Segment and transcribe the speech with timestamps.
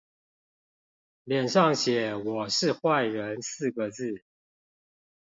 [1.25, 4.23] 臉上寫我是壞人四個字